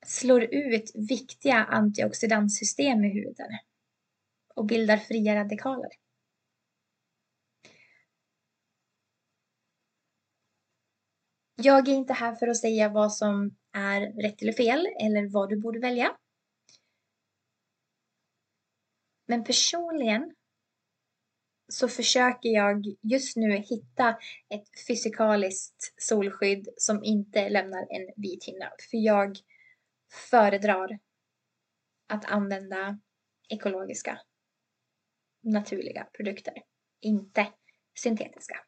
slår 0.07 0.43
ut 0.43 0.93
viktiga 0.95 1.57
antioxidantsystem 1.57 3.05
i 3.05 3.09
huden 3.09 3.59
och 4.55 4.67
bildar 4.67 4.97
fria 4.97 5.35
radikaler. 5.35 5.91
Jag 11.57 11.89
är 11.89 11.93
inte 11.93 12.13
här 12.13 12.35
för 12.35 12.49
att 12.49 12.57
säga 12.57 12.89
vad 12.89 13.13
som 13.13 13.57
är 13.73 14.23
rätt 14.23 14.43
eller 14.43 14.53
fel 14.53 14.87
eller 15.01 15.33
vad 15.33 15.49
du 15.49 15.57
borde 15.57 15.81
välja. 15.81 16.17
Men 19.29 19.45
personligen 19.45 20.35
så 21.69 21.89
försöker 21.89 22.49
jag 22.49 22.87
just 23.03 23.37
nu 23.37 23.57
hitta 23.57 24.09
ett 24.55 24.87
fysikaliskt 24.87 25.95
solskydd 25.97 26.69
som 26.77 27.05
inte 27.05 27.49
lämnar 27.49 27.81
en 27.81 28.13
vit 28.17 28.45
hinna. 28.45 28.73
För 28.91 28.97
jag 28.97 29.39
föredrar 30.31 30.99
att 32.07 32.25
använda 32.25 33.01
ekologiska, 33.49 34.21
naturliga 35.43 36.05
produkter, 36.05 36.55
inte 37.01 37.47
syntetiska. 37.99 38.61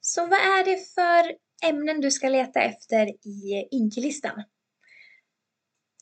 Så 0.00 0.26
vad 0.26 0.38
är 0.38 0.64
det 0.64 0.76
för 0.94 1.38
ämnen 1.68 2.00
du 2.00 2.10
ska 2.10 2.28
leta 2.28 2.60
efter 2.60 3.26
i 3.26 3.68
Inki-listan? 3.70 4.44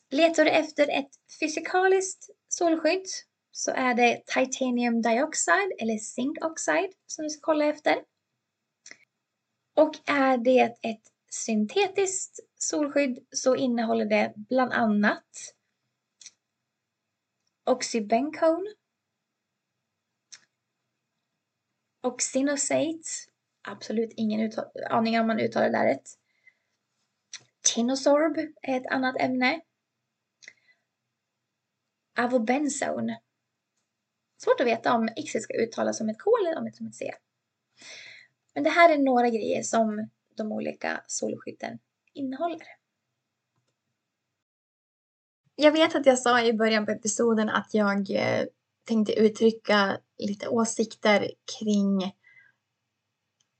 Letar 0.09 0.45
du 0.45 0.51
efter 0.51 0.99
ett 0.99 1.09
fysikaliskt 1.39 2.29
solskydd 2.47 3.05
så 3.51 3.71
är 3.71 3.93
det 3.93 4.23
titanium 4.25 5.01
dioxide 5.01 5.71
eller 5.79 5.97
zinc 5.97 6.37
oxide 6.41 6.93
som 7.05 7.23
du 7.23 7.29
ska 7.29 7.41
kolla 7.41 7.65
efter. 7.65 8.03
Och 9.75 9.95
är 10.05 10.37
det 10.37 10.77
ett 10.81 11.01
syntetiskt 11.31 12.39
solskydd 12.55 13.27
så 13.31 13.55
innehåller 13.55 14.05
det 14.05 14.33
bland 14.35 14.73
annat 14.73 15.27
oxybencone, 17.63 18.73
oxinosate, 22.01 23.09
absolut 23.61 24.13
ingen 24.15 24.51
aning 24.89 25.19
om 25.19 25.27
man 25.27 25.39
uttalar 25.39 25.69
det 25.69 25.77
där 25.77 25.85
rätt. 25.85 26.09
Tinosorb 27.61 28.37
är 28.61 28.77
ett 28.77 28.87
annat 28.87 29.15
ämne. 29.21 29.61
Avobenzone. 32.17 33.21
Svårt 34.37 34.59
att 34.59 34.67
veta 34.67 34.93
om 34.93 35.09
X 35.15 35.43
ska 35.43 35.53
uttalas 35.53 35.97
som 35.97 36.09
ett 36.09 36.21
K 36.23 36.31
eller 36.41 36.57
om 36.59 36.71
som 36.71 36.87
ett 36.87 36.95
C. 36.95 37.13
Men 38.53 38.63
det 38.63 38.69
här 38.69 38.93
är 38.93 38.97
några 38.97 39.29
grejer 39.29 39.63
som 39.63 40.09
de 40.37 40.51
olika 40.51 41.03
solskydden 41.07 41.79
innehåller. 42.13 42.67
Jag 45.55 45.71
vet 45.71 45.95
att 45.95 46.05
jag 46.05 46.19
sa 46.19 46.41
i 46.41 46.53
början 46.53 46.85
på 46.85 46.91
episoden 46.91 47.49
att 47.49 47.73
jag 47.73 48.11
eh, 48.11 48.45
tänkte 48.85 49.13
uttrycka 49.13 49.97
lite 50.17 50.47
åsikter 50.47 51.31
kring 51.59 52.15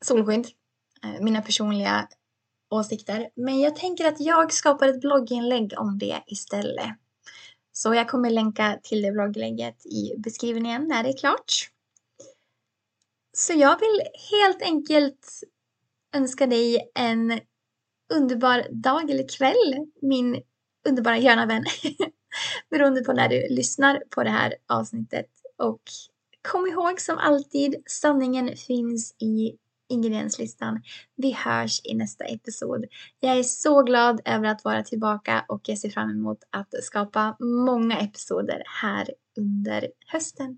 solskydd. 0.06 0.48
Eh, 1.04 1.22
mina 1.22 1.42
personliga 1.42 2.08
åsikter. 2.70 3.30
Men 3.36 3.60
jag 3.60 3.76
tänker 3.76 4.06
att 4.06 4.20
jag 4.20 4.54
skapar 4.54 4.88
ett 4.88 5.02
blogginlägg 5.02 5.74
om 5.78 5.98
det 5.98 6.24
istället. 6.28 6.98
Så 7.78 7.94
jag 7.94 8.10
kommer 8.10 8.30
länka 8.30 8.80
till 8.84 9.02
det 9.02 9.12
blogglägget 9.12 9.86
i 9.86 10.14
beskrivningen 10.18 10.88
när 10.88 11.04
det 11.04 11.10
är 11.10 11.18
klart. 11.18 11.70
Så 13.38 13.54
jag 13.54 13.80
vill 13.80 14.02
helt 14.32 14.62
enkelt 14.62 15.44
önska 16.16 16.48
dig 16.48 16.92
en 16.96 17.40
underbar 18.14 18.68
dag 18.72 19.10
eller 19.10 19.38
kväll, 19.38 19.88
min 20.02 20.42
underbara 20.88 21.20
gröna 21.20 21.46
vän. 21.46 21.64
Beroende 22.70 23.02
på 23.02 23.14
när 23.14 23.30
du 23.30 23.48
lyssnar 23.50 24.04
på 24.10 24.24
det 24.24 24.30
här 24.30 24.54
avsnittet. 24.68 25.30
Och 25.58 25.82
kom 26.52 26.68
ihåg 26.68 27.02
som 27.02 27.18
alltid, 27.18 27.76
sanningen 27.86 28.56
finns 28.56 29.16
i 29.22 29.58
ingredienslistan. 29.90 30.82
Vi 31.16 31.32
hörs 31.32 31.82
i 31.84 31.96
nästa 31.96 32.26
episod. 32.26 32.86
Jag 33.20 33.38
är 33.38 33.44
så 33.44 33.84
glad 33.84 34.22
över 34.26 34.48
att 34.48 34.64
vara 34.64 34.84
tillbaka 34.84 35.46
och 35.48 35.62
jag 35.70 35.78
ser 35.78 35.90
fram 35.90 36.10
emot 36.10 36.40
att 36.50 36.84
skapa 36.84 37.36
många 37.40 37.98
episoder 37.98 38.64
här 38.82 39.10
under 39.38 39.88
hösten. 40.08 40.58